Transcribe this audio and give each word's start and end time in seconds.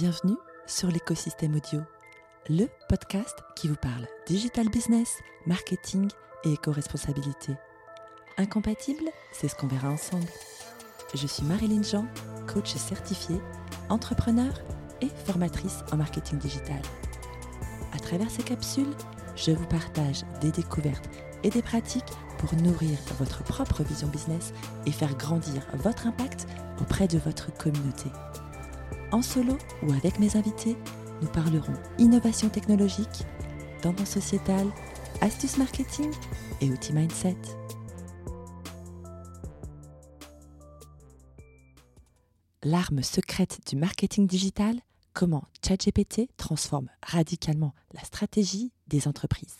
Bienvenue 0.00 0.38
sur 0.66 0.88
l'écosystème 0.88 1.56
audio, 1.56 1.82
le 2.48 2.68
podcast 2.88 3.36
qui 3.54 3.68
vous 3.68 3.76
parle 3.76 4.08
digital 4.26 4.66
business, 4.70 5.18
marketing 5.44 6.08
et 6.42 6.54
éco-responsabilité. 6.54 7.52
Incompatible, 8.38 9.04
c'est 9.30 9.48
ce 9.48 9.54
qu'on 9.54 9.66
verra 9.66 9.90
ensemble. 9.90 10.24
Je 11.12 11.26
suis 11.26 11.42
Marilyn 11.44 11.82
Jean, 11.82 12.06
coach 12.50 12.74
certifiée, 12.76 13.42
entrepreneur 13.90 14.50
et 15.02 15.10
formatrice 15.26 15.80
en 15.92 15.98
marketing 15.98 16.38
digital. 16.38 16.80
À 17.92 17.98
travers 17.98 18.30
ces 18.30 18.42
capsules, 18.42 18.96
je 19.36 19.50
vous 19.50 19.66
partage 19.66 20.22
des 20.40 20.50
découvertes 20.50 21.10
et 21.42 21.50
des 21.50 21.60
pratiques 21.60 22.14
pour 22.38 22.54
nourrir 22.54 22.98
votre 23.18 23.44
propre 23.44 23.82
vision 23.82 24.08
business 24.08 24.54
et 24.86 24.92
faire 24.92 25.14
grandir 25.18 25.66
votre 25.74 26.06
impact 26.06 26.46
auprès 26.80 27.06
de 27.06 27.18
votre 27.18 27.54
communauté. 27.58 28.08
En 29.12 29.22
solo 29.22 29.58
ou 29.82 29.92
avec 29.92 30.20
mes 30.20 30.36
invités, 30.36 30.76
nous 31.20 31.28
parlerons 31.28 31.74
innovation 31.98 32.48
technologique, 32.48 33.24
tendance 33.82 34.10
sociétale, 34.10 34.68
astuces 35.20 35.58
marketing 35.58 36.12
et 36.60 36.70
outils 36.70 36.92
mindset. 36.92 37.36
L'arme 42.62 43.02
secrète 43.02 43.58
du 43.68 43.74
marketing 43.74 44.28
digital, 44.28 44.76
comment 45.12 45.44
ChatGPT 45.66 46.28
transforme 46.36 46.88
radicalement 47.02 47.74
la 47.94 48.04
stratégie 48.04 48.70
des 48.86 49.08
entreprises. 49.08 49.56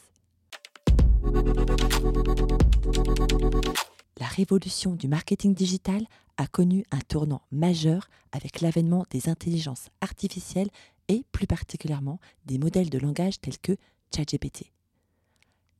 La 4.20 4.26
révolution 4.26 4.94
du 4.94 5.08
marketing 5.08 5.54
digital 5.54 6.04
a 6.40 6.46
connu 6.46 6.84
un 6.90 7.00
tournant 7.00 7.42
majeur 7.52 8.08
avec 8.32 8.62
l'avènement 8.62 9.04
des 9.10 9.28
intelligences 9.28 9.90
artificielles 10.00 10.70
et 11.08 11.22
plus 11.32 11.46
particulièrement 11.46 12.18
des 12.46 12.56
modèles 12.56 12.88
de 12.88 12.98
langage 12.98 13.38
tels 13.42 13.58
que 13.58 13.76
ChatGPT. 14.14 14.72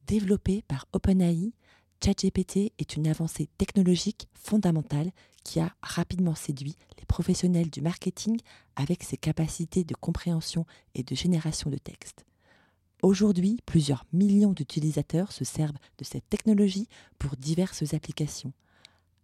Développé 0.07 0.61
par 0.69 0.87
OpenAI, 0.93 1.55
ChatGPT 2.05 2.75
est 2.79 2.97
une 2.97 3.09
avancée 3.09 3.49
technologique 3.57 4.29
fondamentale 4.35 5.13
qui 5.45 5.61
a 5.61 5.75
rapidement 5.83 6.35
séduit 6.35 6.77
les 6.99 7.07
professionnels 7.07 7.71
du 7.71 7.81
marketing 7.81 8.39
avec 8.77 9.03
ses 9.03 9.17
capacités 9.17 9.85
de 9.85 9.95
compréhension 9.95 10.67
et 10.95 11.03
de 11.03 11.15
génération 11.15 11.71
de 11.71 11.79
texte. 11.79 12.27
Aujourd'hui, 13.03 13.61
plusieurs 13.65 14.05
millions 14.13 14.53
d'utilisateurs 14.53 15.33
se 15.33 15.45
servent 15.45 15.79
de 15.97 16.05
cette 16.05 16.29
technologie 16.29 16.87
pour 17.19 17.37
diverses 17.37 17.95
applications, 17.95 18.53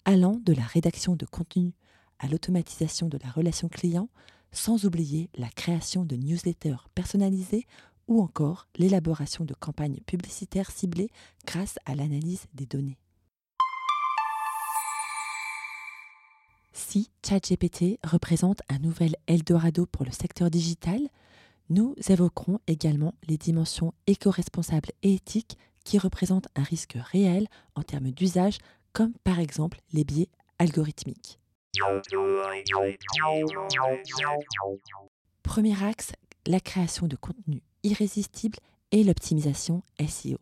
allant 0.06 0.40
de 0.44 0.54
la 0.54 0.62
rédaction 0.62 1.16
de 1.16 1.26
contenu 1.26 1.74
à 2.18 2.28
l'automatisation 2.28 3.08
de 3.08 3.18
la 3.22 3.30
relation 3.30 3.68
client, 3.68 4.08
sans 4.52 4.86
oublier 4.86 5.28
la 5.36 5.50
création 5.50 6.04
de 6.04 6.16
newsletters 6.16 6.88
personnalisés 6.94 7.66
ou 8.08 8.22
encore 8.22 8.68
l'élaboration 8.78 9.44
de 9.44 9.52
campagnes 9.52 10.00
publicitaires 10.06 10.70
ciblées 10.70 11.10
grâce 11.44 11.78
à 11.84 11.94
l'analyse 11.94 12.46
des 12.54 12.66
données. 12.66 12.96
Si 16.72 17.10
ChatGPT 17.26 17.98
représente 18.04 18.62
un 18.68 18.78
nouvel 18.78 19.16
Eldorado 19.26 19.86
pour 19.86 20.04
le 20.04 20.12
secteur 20.12 20.50
digital, 20.50 21.00
nous 21.68 21.96
évoquerons 22.08 22.60
également 22.68 23.14
les 23.26 23.38
dimensions 23.38 23.92
éco-responsables 24.06 24.92
et 25.02 25.14
éthiques 25.14 25.58
qui 25.84 25.98
représentent 25.98 26.48
un 26.54 26.62
risque 26.62 26.96
réel 26.96 27.48
en 27.74 27.82
termes 27.82 28.12
d'usage, 28.12 28.58
comme 28.96 29.12
par 29.24 29.40
exemple 29.40 29.78
les 29.92 30.04
biais 30.04 30.30
algorithmiques. 30.58 31.38
Premier 35.42 35.84
axe, 35.84 36.12
la 36.46 36.60
création 36.60 37.06
de 37.06 37.14
contenu 37.14 37.62
irrésistible 37.82 38.56
et 38.92 39.04
l'optimisation 39.04 39.82
SEO. 40.00 40.38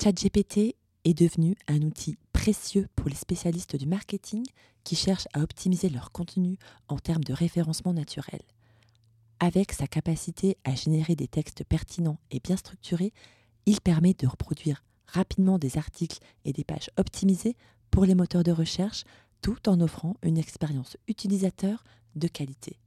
ChatGPT 0.00 0.76
est 1.04 1.18
devenu 1.18 1.56
un 1.66 1.82
outil 1.82 2.16
précieux 2.32 2.86
pour 2.94 3.08
les 3.08 3.16
spécialistes 3.16 3.74
du 3.74 3.86
marketing 3.86 4.44
qui 4.84 4.94
cherchent 4.94 5.26
à 5.32 5.40
optimiser 5.40 5.88
leur 5.88 6.12
contenu 6.12 6.58
en 6.86 7.00
termes 7.00 7.24
de 7.24 7.32
référencement 7.32 7.92
naturel. 7.92 8.42
Avec 9.40 9.72
sa 9.72 9.88
capacité 9.88 10.58
à 10.62 10.76
générer 10.76 11.16
des 11.16 11.26
textes 11.26 11.64
pertinents 11.64 12.20
et 12.30 12.38
bien 12.38 12.56
structurés, 12.56 13.12
il 13.66 13.80
permet 13.80 14.14
de 14.14 14.28
reproduire 14.28 14.84
rapidement 15.14 15.58
des 15.58 15.78
articles 15.78 16.18
et 16.44 16.52
des 16.52 16.64
pages 16.64 16.90
optimisées 16.96 17.56
pour 17.94 18.06
les 18.06 18.16
moteurs 18.16 18.42
de 18.42 18.50
recherche 18.50 19.04
tout 19.40 19.68
en 19.68 19.80
offrant 19.80 20.16
une 20.24 20.36
expérience 20.36 20.96
utilisateur 21.06 21.84
de 22.16 22.26
qualité. 22.26 22.80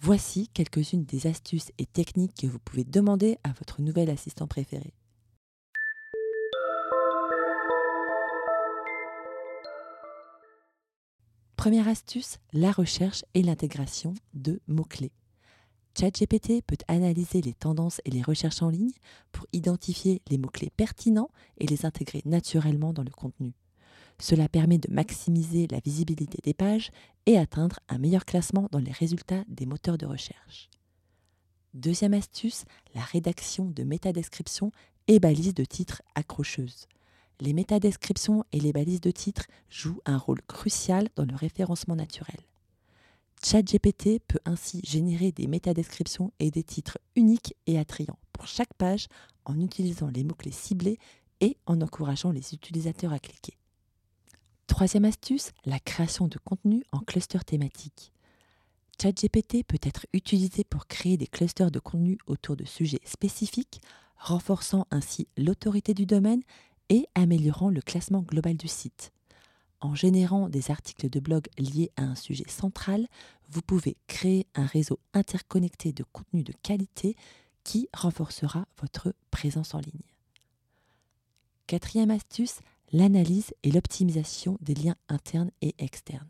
Voici 0.00 0.48
quelques-unes 0.48 1.04
des 1.04 1.28
astuces 1.28 1.70
et 1.78 1.86
techniques 1.86 2.34
que 2.34 2.48
vous 2.48 2.58
pouvez 2.58 2.82
demander 2.82 3.38
à 3.44 3.50
votre 3.52 3.80
nouvel 3.80 4.10
assistant 4.10 4.48
préféré. 4.48 4.92
Première 11.54 11.86
astuce, 11.86 12.38
la 12.52 12.72
recherche 12.72 13.24
et 13.34 13.42
l'intégration 13.44 14.14
de 14.34 14.60
mots-clés. 14.66 15.12
ChatGPT 15.96 16.60
peut 16.66 16.76
analyser 16.88 17.40
les 17.40 17.54
tendances 17.54 18.00
et 18.04 18.10
les 18.10 18.22
recherches 18.22 18.62
en 18.62 18.70
ligne 18.70 18.90
pour 19.30 19.46
identifier 19.52 20.22
les 20.28 20.38
mots-clés 20.38 20.72
pertinents 20.76 21.30
et 21.58 21.68
les 21.68 21.86
intégrer 21.86 22.22
naturellement 22.24 22.92
dans 22.92 23.04
le 23.04 23.10
contenu. 23.10 23.54
Cela 24.18 24.48
permet 24.48 24.78
de 24.78 24.92
maximiser 24.92 25.66
la 25.68 25.80
visibilité 25.80 26.38
des 26.42 26.54
pages 26.54 26.90
et 27.26 27.38
atteindre 27.38 27.80
un 27.88 27.98
meilleur 27.98 28.24
classement 28.24 28.68
dans 28.70 28.78
les 28.78 28.92
résultats 28.92 29.44
des 29.48 29.66
moteurs 29.66 29.98
de 29.98 30.06
recherche. 30.06 30.70
Deuxième 31.74 32.14
astuce, 32.14 32.64
la 32.94 33.00
rédaction 33.00 33.70
de 33.70 33.82
métadescriptions 33.82 34.72
et 35.08 35.18
balises 35.18 35.54
de 35.54 35.64
titres 35.64 36.02
accrocheuses. 36.14 36.86
Les 37.40 37.54
métadescriptions 37.54 38.44
et 38.52 38.60
les 38.60 38.72
balises 38.72 39.00
de 39.00 39.10
titres 39.10 39.46
jouent 39.68 40.00
un 40.04 40.18
rôle 40.18 40.42
crucial 40.42 41.08
dans 41.16 41.24
le 41.24 41.34
référencement 41.34 41.96
naturel. 41.96 42.38
ChatGPT 43.44 44.20
peut 44.20 44.38
ainsi 44.44 44.80
générer 44.84 45.32
des 45.32 45.48
métadescriptions 45.48 46.32
et 46.38 46.50
des 46.50 46.62
titres 46.62 46.98
uniques 47.16 47.56
et 47.66 47.78
attrayants 47.78 48.18
pour 48.32 48.46
chaque 48.46 48.72
page 48.74 49.08
en 49.44 49.58
utilisant 49.60 50.08
les 50.08 50.22
mots-clés 50.22 50.52
ciblés 50.52 50.98
et 51.40 51.56
en 51.66 51.80
encourageant 51.80 52.30
les 52.30 52.54
utilisateurs 52.54 53.12
à 53.12 53.18
cliquer. 53.18 53.56
Troisième 54.82 55.04
astuce, 55.04 55.52
la 55.64 55.78
création 55.78 56.26
de 56.26 56.38
contenu 56.38 56.82
en 56.90 56.98
clusters 56.98 57.44
thématiques. 57.44 58.10
ChatGPT 59.00 59.62
peut 59.64 59.78
être 59.80 60.06
utilisé 60.12 60.64
pour 60.64 60.88
créer 60.88 61.16
des 61.16 61.28
clusters 61.28 61.70
de 61.70 61.78
contenu 61.78 62.18
autour 62.26 62.56
de 62.56 62.64
sujets 62.64 63.00
spécifiques, 63.04 63.80
renforçant 64.16 64.88
ainsi 64.90 65.28
l'autorité 65.38 65.94
du 65.94 66.04
domaine 66.04 66.42
et 66.88 67.06
améliorant 67.14 67.70
le 67.70 67.80
classement 67.80 68.22
global 68.22 68.56
du 68.56 68.66
site. 68.66 69.12
En 69.80 69.94
générant 69.94 70.48
des 70.48 70.72
articles 70.72 71.08
de 71.08 71.20
blog 71.20 71.46
liés 71.58 71.92
à 71.96 72.02
un 72.02 72.16
sujet 72.16 72.48
central, 72.48 73.06
vous 73.50 73.62
pouvez 73.62 73.96
créer 74.08 74.48
un 74.56 74.66
réseau 74.66 74.98
interconnecté 75.14 75.92
de 75.92 76.02
contenu 76.02 76.42
de 76.42 76.54
qualité 76.60 77.14
qui 77.62 77.88
renforcera 77.94 78.66
votre 78.80 79.14
présence 79.30 79.76
en 79.76 79.78
ligne. 79.78 80.02
Quatrième 81.68 82.10
astuce, 82.10 82.58
l'analyse 82.92 83.54
et 83.62 83.70
l'optimisation 83.70 84.58
des 84.60 84.74
liens 84.74 84.96
internes 85.08 85.50
et 85.60 85.74
externes. 85.78 86.28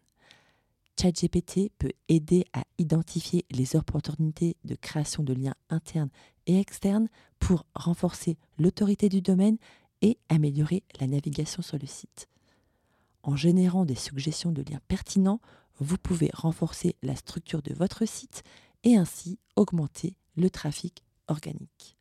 ChatGPT 1.01 1.73
peut 1.79 1.93
aider 2.09 2.45
à 2.53 2.63
identifier 2.79 3.45
les 3.51 3.77
opportunités 3.77 4.57
de 4.65 4.75
création 4.75 5.23
de 5.23 5.33
liens 5.33 5.55
internes 5.71 6.11
et 6.47 6.61
externes 6.61 7.09
pour 7.41 7.67
renforcer 7.75 8.37
l'autorité 8.59 9.09
du 9.09 9.21
domaine 9.21 9.59
et 10.03 10.19
améliorer 10.29 10.83
la 11.01 11.07
navigation 11.07 11.63
sur 11.63 11.79
le 11.79 11.87
site. 11.87 12.29
En 13.23 13.37
générant 13.37 13.85
des 13.85 13.95
suggestions 13.95 14.53
de 14.53 14.63
liens 14.63 14.81
pertinents, 14.89 15.41
vous 15.79 15.97
pouvez 15.97 16.31
renforcer 16.35 16.97
la 17.03 17.17
structure 17.17 17.63
de 17.63 17.75
votre 17.75 18.07
site 18.07 18.43
et 18.85 18.97
ainsi 18.97 19.39
augmenter 19.57 20.15
le 20.37 20.51
trafic 20.51 21.03
organique. 21.29 21.97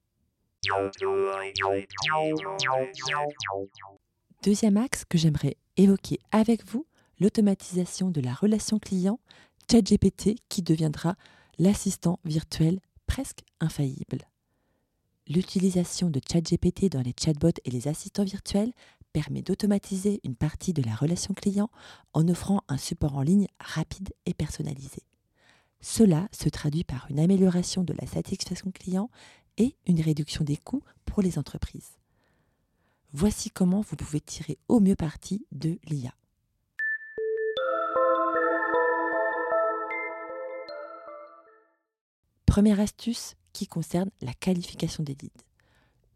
Deuxième 4.43 4.77
axe 4.77 5.05
que 5.05 5.19
j'aimerais 5.19 5.55
évoquer 5.77 6.19
avec 6.31 6.65
vous, 6.65 6.87
l'automatisation 7.19 8.09
de 8.09 8.21
la 8.21 8.33
relation 8.33 8.79
client, 8.79 9.19
ChatGPT 9.69 10.35
qui 10.49 10.63
deviendra 10.63 11.15
l'assistant 11.59 12.19
virtuel 12.25 12.79
presque 13.05 13.41
infaillible. 13.59 14.27
L'utilisation 15.27 16.09
de 16.09 16.19
ChatGPT 16.19 16.89
dans 16.89 17.03
les 17.03 17.13
chatbots 17.15 17.61
et 17.65 17.69
les 17.69 17.87
assistants 17.87 18.23
virtuels 18.23 18.73
permet 19.13 19.43
d'automatiser 19.43 20.19
une 20.23 20.35
partie 20.35 20.73
de 20.73 20.81
la 20.81 20.95
relation 20.95 21.35
client 21.35 21.69
en 22.13 22.27
offrant 22.27 22.63
un 22.67 22.77
support 22.77 23.17
en 23.17 23.21
ligne 23.21 23.47
rapide 23.59 24.09
et 24.25 24.33
personnalisé. 24.33 25.03
Cela 25.81 26.27
se 26.31 26.49
traduit 26.49 26.83
par 26.83 27.05
une 27.11 27.19
amélioration 27.19 27.83
de 27.83 27.93
la 27.93 28.07
satisfaction 28.07 28.71
client 28.71 29.11
et 29.57 29.75
une 29.85 30.01
réduction 30.01 30.43
des 30.43 30.57
coûts 30.57 30.83
pour 31.05 31.21
les 31.21 31.37
entreprises. 31.37 32.00
Voici 33.13 33.49
comment 33.49 33.81
vous 33.81 33.97
pouvez 33.97 34.21
tirer 34.21 34.57
au 34.69 34.79
mieux 34.79 34.95
parti 34.95 35.45
de 35.51 35.77
l'IA. 35.83 36.13
Première 42.45 42.79
astuce 42.79 43.35
qui 43.51 43.67
concerne 43.67 44.09
la 44.21 44.33
qualification 44.33 45.03
des 45.03 45.17
leads. 45.21 45.43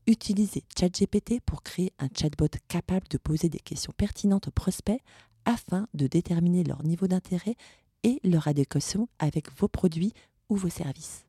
Utilisez 0.07 0.63
ChatGPT 0.77 1.41
pour 1.41 1.63
créer 1.63 1.91
un 1.99 2.07
chatbot 2.07 2.47
capable 2.69 3.07
de 3.09 3.17
poser 3.17 3.49
des 3.49 3.59
questions 3.59 3.93
pertinentes 3.97 4.47
aux 4.47 4.51
prospects 4.51 5.01
afin 5.43 5.89
de 5.93 6.07
déterminer 6.07 6.63
leur 6.63 6.83
niveau 6.83 7.07
d'intérêt 7.07 7.55
et 8.03 8.21
leur 8.23 8.47
adéquation 8.47 9.09
avec 9.19 9.51
vos 9.57 9.67
produits 9.67 10.13
ou 10.47 10.55
vos 10.55 10.69
services. 10.69 11.25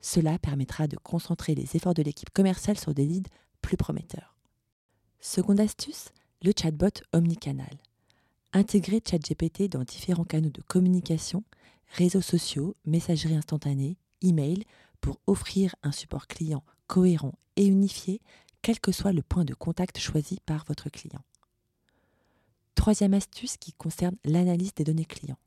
Cela 0.00 0.38
permettra 0.38 0.86
de 0.86 0.96
concentrer 0.96 1.54
les 1.54 1.76
efforts 1.76 1.94
de 1.94 2.02
l'équipe 2.02 2.30
commerciale 2.30 2.78
sur 2.78 2.94
des 2.94 3.04
leads 3.04 3.30
plus 3.60 3.76
prometteurs. 3.76 4.31
Seconde 5.24 5.60
astuce, 5.60 6.08
le 6.42 6.50
chatbot 6.50 7.00
omnicanal. 7.12 7.70
Intégrez 8.52 9.00
ChatGPT 9.08 9.68
dans 9.70 9.84
différents 9.84 10.24
canaux 10.24 10.50
de 10.50 10.62
communication, 10.62 11.44
réseaux 11.92 12.20
sociaux, 12.20 12.74
messagerie 12.86 13.36
instantanée, 13.36 13.96
email, 14.20 14.64
pour 15.00 15.20
offrir 15.28 15.76
un 15.84 15.92
support 15.92 16.26
client 16.26 16.64
cohérent 16.88 17.34
et 17.54 17.64
unifié, 17.64 18.20
quel 18.62 18.80
que 18.80 18.90
soit 18.90 19.12
le 19.12 19.22
point 19.22 19.44
de 19.44 19.54
contact 19.54 19.98
choisi 19.98 20.40
par 20.44 20.64
votre 20.66 20.90
client. 20.90 21.22
Troisième 22.74 23.14
astuce 23.14 23.58
qui 23.58 23.72
concerne 23.74 24.16
l'analyse 24.24 24.74
des 24.74 24.82
données 24.82 25.04
clients. 25.04 25.38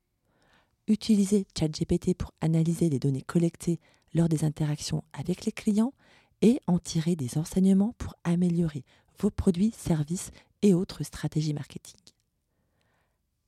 Utilisez 0.88 1.46
ChatGPT 1.60 2.14
pour 2.14 2.32
analyser 2.40 2.88
les 2.88 3.00
données 3.00 3.24
collectées 3.24 3.82
lors 4.14 4.30
des 4.30 4.46
interactions 4.46 5.04
avec 5.12 5.44
les 5.44 5.52
clients 5.52 5.94
et 6.42 6.62
en 6.66 6.80
tirer 6.80 7.18
des 7.18 7.38
enseignements 7.38 7.94
pour 7.98 8.16
améliorer 8.24 8.86
vos 9.20 9.30
produits, 9.30 9.72
services 9.72 10.32
et 10.62 10.74
autres 10.74 11.04
stratégies 11.04 11.54
marketing. 11.54 12.00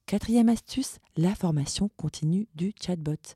Quatrième 0.06 0.50
astuce, 0.50 1.00
la 1.18 1.36
formation 1.36 1.90
continue 1.98 2.48
du 2.56 2.74
chatbot. 2.82 3.36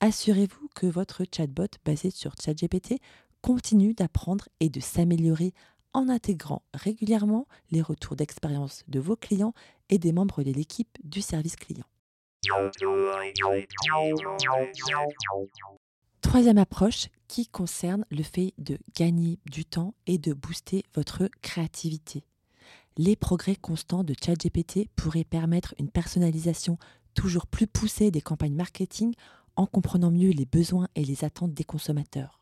Assurez-vous 0.00 0.68
que 0.74 0.86
votre 0.86 1.24
chatbot 1.30 1.68
basé 1.84 2.10
sur 2.10 2.32
ChatGPT 2.42 3.00
continue 3.42 3.94
d'apprendre 3.94 4.48
et 4.60 4.68
de 4.68 4.80
s'améliorer 4.80 5.52
en 5.92 6.08
intégrant 6.08 6.62
régulièrement 6.74 7.46
les 7.70 7.82
retours 7.82 8.16
d'expérience 8.16 8.82
de 8.88 9.00
vos 9.00 9.16
clients 9.16 9.54
et 9.88 9.98
des 9.98 10.12
membres 10.12 10.42
de 10.42 10.52
l'équipe 10.52 10.98
du 11.04 11.22
service 11.22 11.56
client. 11.56 11.84
Troisième 16.26 16.58
approche 16.58 17.06
qui 17.28 17.46
concerne 17.46 18.04
le 18.10 18.24
fait 18.24 18.52
de 18.58 18.78
gagner 18.96 19.38
du 19.46 19.64
temps 19.64 19.94
et 20.08 20.18
de 20.18 20.32
booster 20.34 20.84
votre 20.92 21.30
créativité. 21.40 22.24
Les 22.98 23.14
progrès 23.14 23.54
constants 23.54 24.02
de 24.02 24.12
ChatGPT 24.20 24.88
pourraient 24.96 25.22
permettre 25.22 25.76
une 25.78 25.88
personnalisation 25.88 26.78
toujours 27.14 27.46
plus 27.46 27.68
poussée 27.68 28.10
des 28.10 28.20
campagnes 28.20 28.56
marketing 28.56 29.14
en 29.54 29.66
comprenant 29.66 30.10
mieux 30.10 30.30
les 30.30 30.46
besoins 30.46 30.88
et 30.96 31.04
les 31.04 31.24
attentes 31.24 31.54
des 31.54 31.64
consommateurs. 31.64 32.40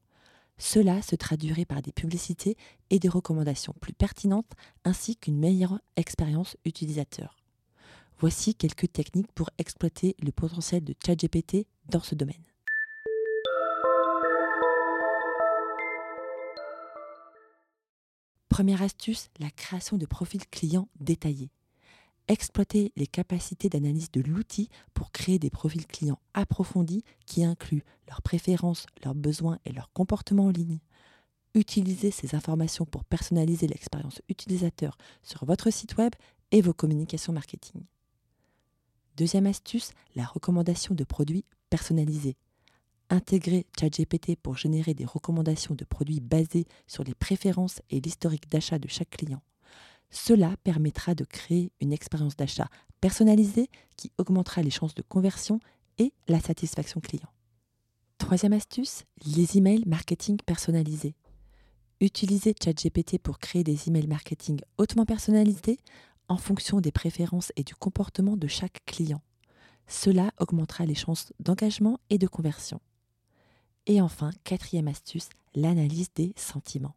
Cela 0.57 1.03
se 1.03 1.15
traduirait 1.15 1.67
par 1.67 1.83
des 1.83 1.93
publicités 1.93 2.57
et 2.89 2.99
des 2.99 3.11
recommandations 3.11 3.75
plus 3.81 3.93
pertinentes 3.93 4.51
ainsi 4.85 5.15
qu'une 5.15 5.39
meilleure 5.39 5.79
expérience 5.97 6.57
utilisateur. 6.65 7.37
Voici 8.19 8.55
quelques 8.55 8.91
techniques 8.91 9.33
pour 9.33 9.51
exploiter 9.59 10.17
le 10.23 10.33
potentiel 10.33 10.83
de 10.83 10.95
ChatGPT 11.05 11.67
dans 11.91 12.01
ce 12.01 12.15
domaine. 12.15 12.43
Première 18.55 18.83
astuce, 18.83 19.31
la 19.41 19.51
création 19.51 19.99
de 19.99 20.07
profils 20.07 20.47
clients 20.49 20.89
détaillés. 21.01 21.51
Exploitez 22.29 22.93
les 22.95 23.09
capacités 23.09 23.69
d'analyse 23.69 24.13
de 24.13 24.21
l'outil 24.21 24.69
pour 24.95 25.11
créer 25.11 25.41
des 25.41 25.51
profils 25.51 25.89
clients 25.89 26.21
approfondis 26.35 27.03
qui 27.27 27.43
incluent 27.43 27.83
leurs 28.07 28.23
préférences, 28.23 28.87
leurs 29.03 29.17
besoins 29.17 29.59
et 29.65 29.73
leurs 29.73 29.91
comportements 29.93 30.45
en 30.45 30.51
ligne. 30.51 30.79
Utilisez 31.55 32.13
ces 32.13 32.37
informations 32.37 32.85
pour 32.85 33.03
personnaliser 33.03 33.67
l'expérience 33.67 34.23
utilisateur 34.29 34.99
sur 35.25 35.45
votre 35.47 35.73
site 35.73 35.97
web 35.97 36.13
et 36.53 36.61
vos 36.61 36.73
communications 36.73 37.33
marketing. 37.33 37.83
Deuxième 39.17 39.47
astuce, 39.47 39.91
la 40.15 40.27
recommandation 40.27 40.95
de 40.95 41.03
produits 41.03 41.45
personnalisés. 41.71 42.37
Intégrer 43.15 43.65
ChatGPT 43.79 44.35
pour 44.35 44.57
générer 44.57 44.93
des 44.93 45.05
recommandations 45.05 45.77
de 45.77 45.85
produits 45.85 46.19
basées 46.19 46.67
sur 46.89 47.05
les 47.05 47.15
préférences 47.15 47.81
et 47.89 48.01
l'historique 48.01 48.51
d'achat 48.51 48.81
de 48.81 48.89
chaque 48.89 49.11
client. 49.11 49.41
Cela 50.11 50.57
permettra 50.65 51.15
de 51.15 51.23
créer 51.23 51.71
une 51.81 51.93
expérience 51.93 52.35
d'achat 52.35 52.67
personnalisée 53.01 53.71
qui 53.97 54.11
augmentera 54.19 54.63
les 54.63 54.71
chances 54.71 54.97
de 54.97 55.03
conversion 55.03 55.61
et 55.99 56.13
la 56.27 56.41
satisfaction 56.41 57.01
client. 57.01 57.29
Troisième 58.19 58.53
astuce, 58.53 59.05
les 59.25 59.59
emails 59.59 59.85
marketing 59.87 60.39
personnalisés. 60.45 61.15
Utilisez 62.01 62.53
ChatGPT 62.61 63.21
pour 63.21 63.39
créer 63.39 63.63
des 63.63 63.87
emails 63.87 64.09
marketing 64.09 64.61
hautement 64.77 65.07
personnalisés 65.07 65.79
en 66.27 66.37
fonction 66.37 66.81
des 66.81 66.91
préférences 66.91 67.53
et 67.55 67.63
du 67.63 67.77
comportement 67.77 68.37
de 68.37 68.49
chaque 68.49 68.85
client. 68.87 69.23
Cela 69.87 70.33
augmentera 70.41 70.85
les 70.85 70.97
chances 70.97 71.33
d'engagement 71.39 72.01
et 72.11 72.19
de 72.19 72.27
conversion. 72.27 72.81
Et 73.87 74.01
enfin, 74.01 74.31
quatrième 74.45 74.89
astuce, 74.89 75.29
l'analyse 75.55 76.09
des 76.15 76.33
sentiments. 76.37 76.97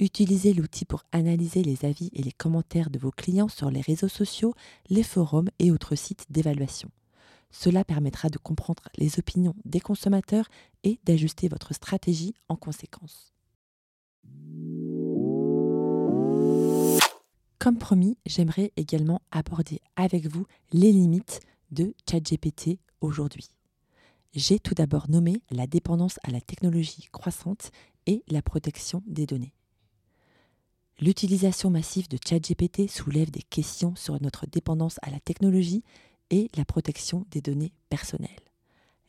Utilisez 0.00 0.52
l'outil 0.52 0.84
pour 0.84 1.04
analyser 1.12 1.62
les 1.62 1.84
avis 1.84 2.10
et 2.12 2.22
les 2.22 2.32
commentaires 2.32 2.90
de 2.90 2.98
vos 2.98 3.10
clients 3.10 3.48
sur 3.48 3.70
les 3.70 3.80
réseaux 3.80 4.08
sociaux, 4.08 4.54
les 4.90 5.02
forums 5.02 5.50
et 5.58 5.70
autres 5.70 5.94
sites 5.94 6.26
d'évaluation. 6.30 6.90
Cela 7.50 7.84
permettra 7.84 8.28
de 8.28 8.38
comprendre 8.38 8.84
les 8.96 9.18
opinions 9.18 9.54
des 9.64 9.80
consommateurs 9.80 10.48
et 10.84 10.98
d'ajuster 11.04 11.48
votre 11.48 11.72
stratégie 11.72 12.34
en 12.48 12.56
conséquence. 12.56 13.32
Comme 17.58 17.78
promis, 17.78 18.16
j'aimerais 18.26 18.72
également 18.76 19.22
aborder 19.30 19.80
avec 19.96 20.26
vous 20.26 20.46
les 20.72 20.92
limites 20.92 21.40
de 21.70 21.94
ChatGPT 22.08 22.78
aujourd'hui 23.00 23.48
j'ai 24.34 24.58
tout 24.58 24.74
d'abord 24.74 25.08
nommé 25.08 25.42
la 25.50 25.66
dépendance 25.66 26.18
à 26.22 26.30
la 26.30 26.40
technologie 26.40 27.08
croissante 27.12 27.70
et 28.06 28.22
la 28.28 28.42
protection 28.42 29.02
des 29.06 29.26
données. 29.26 29.54
L'utilisation 31.00 31.70
massive 31.70 32.08
de 32.08 32.18
ChatGPT 32.24 32.90
soulève 32.90 33.30
des 33.30 33.42
questions 33.42 33.94
sur 33.94 34.20
notre 34.20 34.46
dépendance 34.46 34.98
à 35.02 35.10
la 35.10 35.20
technologie 35.20 35.84
et 36.30 36.50
la 36.56 36.64
protection 36.64 37.24
des 37.30 37.40
données 37.40 37.72
personnelles. 37.88 38.30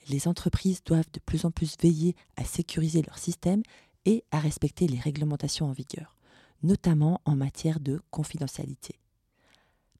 Les 0.07 0.27
entreprises 0.27 0.83
doivent 0.83 1.12
de 1.13 1.19
plus 1.19 1.45
en 1.45 1.51
plus 1.51 1.75
veiller 1.81 2.16
à 2.38 2.44
sécuriser 2.44 3.02
leur 3.02 3.18
système 3.18 3.64
et 4.06 4.23
à 4.31 4.40
respecter 4.40 4.88
les 4.88 4.99
réglementations 4.99 5.68
en 5.68 5.71
vigueur, 5.71 6.16
notamment 6.64 7.21
en 7.26 7.35
matière 7.35 7.80
de 7.80 7.99
confidentialité. 8.11 8.99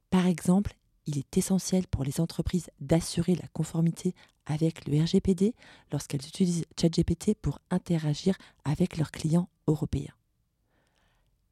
Par 0.10 0.26
exemple, 0.28 0.76
il 1.10 1.18
est 1.18 1.38
essentiel 1.38 1.88
pour 1.88 2.04
les 2.04 2.22
entreprises 2.22 2.70
d'assurer 2.80 3.34
la 3.34 3.48
conformité 3.48 4.14
avec 4.46 4.88
le 4.88 5.02
RGPD 5.02 5.56
lorsqu'elles 5.92 6.26
utilisent 6.28 6.66
ChatGPT 6.80 7.34
pour 7.34 7.60
interagir 7.72 8.38
avec 8.64 8.98
leurs 8.98 9.10
clients 9.10 9.50
européens. 9.68 10.14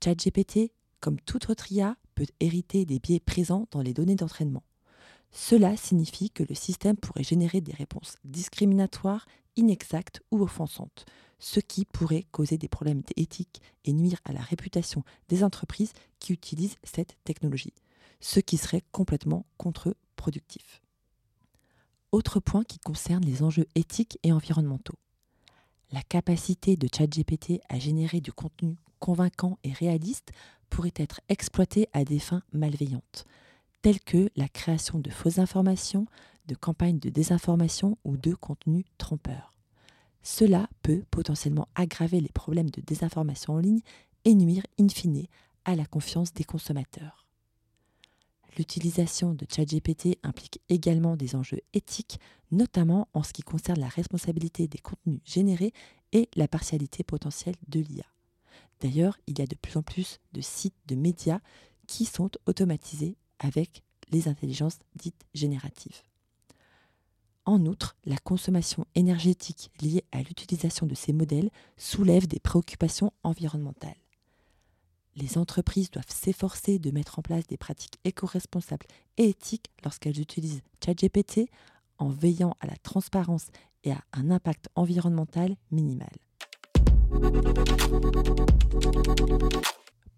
ChatGPT, 0.04 0.72
comme 1.00 1.20
toute 1.22 1.50
autre 1.50 1.72
IA, 1.72 1.98
peut 2.14 2.28
hériter 2.40 2.86
des 2.86 3.00
biais 3.00 3.20
présents 3.20 3.68
dans 3.72 3.82
les 3.82 3.96
données 3.96 4.16
d'entraînement. 4.16 4.64
Cela 5.32 5.76
signifie 5.76 6.30
que 6.30 6.44
le 6.44 6.56
système 6.56 6.96
pourrait 6.96 7.24
générer 7.24 7.60
des 7.60 7.74
réponses 7.74 8.16
discriminatoires, 8.26 9.26
inexactes 9.56 10.22
ou 10.30 10.44
offensantes, 10.44 11.06
ce 11.40 11.60
qui 11.60 11.84
pourrait 11.86 12.28
causer 12.32 12.60
des 12.60 12.68
problèmes 12.68 13.02
éthiques 13.16 13.62
et 13.86 13.94
nuire 13.94 14.20
à 14.24 14.34
la 14.34 14.42
réputation 14.42 15.04
des 15.30 15.44
entreprises 15.44 15.94
qui 16.20 16.32
utilisent 16.32 16.78
cette 16.84 17.18
technologie 17.24 17.74
ce 18.20 18.40
qui 18.40 18.58
serait 18.58 18.84
complètement 18.92 19.46
contre-productif. 19.58 20.82
Autre 22.12 22.40
point 22.40 22.64
qui 22.64 22.80
concerne 22.80 23.26
les 23.26 23.44
enjeux 23.44 23.68
éthiques 23.76 24.18
et 24.24 24.32
environnementaux. 24.32 24.98
La 25.92 26.02
capacité 26.02 26.76
de 26.76 26.88
ChatGPT 26.94 27.62
à 27.70 27.80
générer 27.80 28.22
du 28.22 28.32
contenu 28.32 28.78
convaincant 29.00 29.58
et 29.64 29.72
réaliste 29.72 30.32
pourrait 30.70 30.94
être 30.96 31.22
exploitée 31.30 31.88
à 31.94 32.04
des 32.04 32.20
fins 32.20 32.44
malveillantes, 32.52 33.26
telles 33.82 34.02
que 34.02 34.30
la 34.36 34.50
création 34.50 35.00
de 35.00 35.10
fausses 35.10 35.40
informations, 35.40 36.08
de 36.48 36.56
campagnes 36.56 37.00
de 37.00 37.10
désinformation 37.10 37.98
ou 38.04 38.18
de 38.18 38.34
contenus 38.34 38.86
trompeurs. 38.98 39.54
Cela 40.24 40.68
peut 40.82 41.04
potentiellement 41.10 41.68
aggraver 41.76 42.20
les 42.20 42.32
problèmes 42.32 42.70
de 42.70 42.82
désinformation 42.82 43.54
en 43.54 43.60
ligne 43.60 43.82
et 44.26 44.36
nuire 44.36 44.64
in 44.80 44.90
fine 44.90 45.26
à 45.64 45.76
la 45.76 45.86
confiance 45.86 46.34
des 46.34 46.44
consommateurs. 46.44 47.27
L'utilisation 48.58 49.34
de 49.34 49.46
ChatGPT 49.48 50.18
implique 50.24 50.62
également 50.68 51.16
des 51.16 51.36
enjeux 51.36 51.62
éthiques, 51.74 52.20
notamment 52.52 53.08
en 53.14 53.22
ce 53.22 53.32
qui 53.32 53.44
concerne 53.44 53.80
la 53.80 53.88
responsabilité 53.88 54.68
des 54.68 54.80
contenus 54.80 55.20
générés 55.26 55.74
et 56.12 56.28
la 56.36 56.48
partialité 56.48 57.04
potentielle 57.04 57.56
de 57.68 57.80
l'IA. 57.80 58.06
D'ailleurs, 58.82 59.20
il 59.28 59.38
y 59.38 59.42
a 59.42 59.48
de 59.48 59.56
plus 59.56 59.78
en 59.78 59.84
plus 59.84 60.20
de 60.34 60.42
sites 60.42 60.76
de 60.88 60.96
médias 60.96 61.40
qui 61.86 62.06
sont 62.06 62.32
automatisés 62.48 63.16
avec 63.40 63.84
les 64.12 64.28
intelligences 64.28 64.80
dites 64.96 65.26
génératives. 65.36 66.02
En 67.46 67.66
outre, 67.66 67.96
la 68.06 68.18
consommation 68.18 68.86
énergétique 68.96 69.72
liée 69.82 70.04
à 70.12 70.22
l'utilisation 70.22 70.86
de 70.86 70.96
ces 70.96 71.14
modèles 71.14 71.50
soulève 71.78 72.28
des 72.28 72.40
préoccupations 72.40 73.14
environnementales. 73.24 73.96
Les 75.20 75.40
entreprises 75.40 75.90
doivent 75.90 76.06
s'efforcer 76.10 76.78
de 76.78 76.92
mettre 76.92 77.18
en 77.18 77.24
place 77.24 77.48
des 77.48 77.58
pratiques 77.58 77.98
éco-responsables 78.04 78.86
et 79.18 79.30
éthiques 79.30 79.72
lorsqu'elles 79.84 80.20
utilisent 80.20 80.62
ChatGPT 80.86 81.50
en 81.98 82.10
veillant 82.10 82.56
à 82.60 82.68
la 82.68 82.78
transparence 82.78 83.48
et 83.84 83.92
à 83.92 84.04
un 84.14 84.30
impact 84.30 84.70
environnemental 84.76 85.56
minimal. 85.72 86.12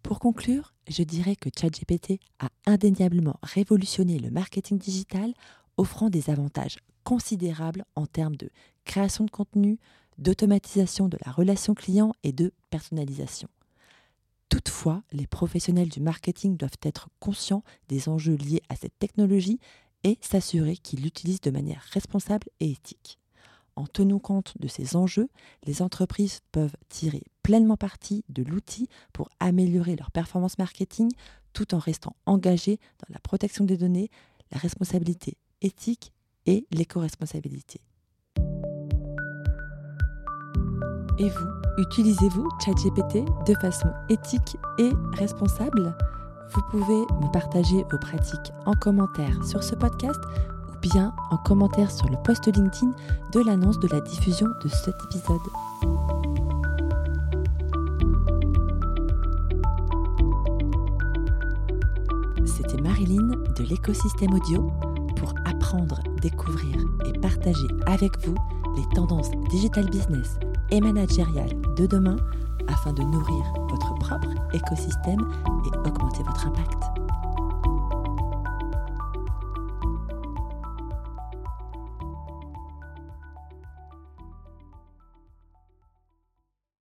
Pour 0.03 0.20
conclure, 0.20 0.74
je 0.89 1.03
dirais 1.03 1.38
que 1.38 1.50
ChatGPT 1.58 2.20
a 2.39 2.50
indéniablement 2.65 3.39
révolutionné 3.41 4.20
le 4.20 4.32
marketing 4.32 4.77
digital, 4.77 5.34
offrant 5.77 6.10
des 6.10 6.29
avantages 6.29 6.77
considérables 7.06 7.86
en 7.96 8.06
termes 8.06 8.36
de 8.36 8.50
création 8.84 9.24
de 9.24 9.32
contenu, 9.32 9.79
d'automatisation 10.18 11.08
de 11.08 11.18
la 11.25 11.32
relation 11.32 11.74
client 11.74 12.12
et 12.24 12.34
de 12.34 12.51
personnalisation. 12.70 13.48
Toutefois, 14.50 15.03
les 15.12 15.27
professionnels 15.27 15.89
du 15.89 16.00
marketing 16.00 16.58
doivent 16.58 16.72
être 16.82 17.10
conscients 17.20 17.63
des 17.88 18.10
enjeux 18.10 18.36
liés 18.36 18.63
à 18.70 18.75
cette 18.75 18.98
technologie 18.98 19.60
et 20.03 20.18
s'assurer 20.22 20.75
qu'ils 20.75 21.03
l'utilisent 21.03 21.41
de 21.41 21.51
manière 21.51 21.84
responsable 21.91 22.48
et 22.60 22.72
éthique. 22.72 23.20
En 23.75 23.86
tenant 23.86 24.20
compte 24.20 24.56
de 24.60 24.68
ces 24.68 24.96
enjeux, 24.96 25.29
les 25.65 25.82
entreprises 25.82 26.41
peuvent 26.51 26.75
tirer 26.89 27.24
pleinement 27.44 27.77
parti 27.77 28.25
de 28.27 28.44
l'outil 28.44 28.89
pour 29.13 29.29
améliorer 29.39 29.96
leur 29.96 30.12
performance 30.12 30.58
marketing 30.58 31.10
tout 31.53 31.74
en 31.74 31.79
restant 31.79 32.15
engagées 32.25 32.79
dans 33.00 33.13
la 33.13 33.20
protection 33.20 33.65
des 33.65 33.77
données, 33.77 34.10
la 34.51 34.58
responsabilité 34.58 35.38
éthique 35.62 36.12
et 36.46 36.65
l'éco-responsabilité. 36.72 37.82
Et 41.22 41.30
vous, 41.30 41.50
utilisez-vous 41.78 42.48
ChatGPT 42.64 43.26
de 43.46 43.54
façon 43.56 43.90
éthique 44.08 44.58
et 44.78 44.92
responsable? 45.18 45.94
Vous 46.52 46.62
pouvez 46.72 47.02
me 47.22 47.32
partager 47.34 47.86
vos 47.92 47.98
pratiques 47.98 48.54
en 48.66 48.74
commentaire 48.74 49.44
sur 49.44 49.62
ce 49.62 49.76
podcast 49.76 50.20
ou 50.70 50.80
bien 50.80 51.14
en 51.30 51.36
commentaire 51.36 51.92
sur 51.92 52.08
le 52.10 52.16
post 52.24 52.48
LinkedIn 52.48 52.94
de 53.34 53.42
l'annonce 53.42 53.80
de 53.80 53.90
la 53.90 54.00
diffusion 54.00 54.48
de 54.64 54.70
cet 54.70 54.96
épisode. 55.04 55.40
C'était 62.46 62.82
Marilyn 62.82 63.28
de 63.58 63.64
l'écosystème 63.70 64.34
audio 64.34 64.72
pour 65.18 65.34
apprendre, 65.44 66.00
découvrir 66.22 66.78
et 67.06 67.20
partager 67.20 67.68
avec 67.88 68.26
vous 68.26 68.36
les 68.78 68.96
tendances 68.96 69.32
digital 69.50 69.90
business 69.90 70.40
et 70.72 70.82
managériales 70.82 71.56
de 71.76 71.86
demain 71.86 72.18
afin 72.68 72.94
de 72.94 73.02
nourrir 73.02 73.44
votre 73.70 73.94
propre 73.96 74.30
écosystème 74.54 75.22
et 75.66 75.78
augmenter 75.88 76.24
votre 76.24 76.48
impact. 76.48 76.88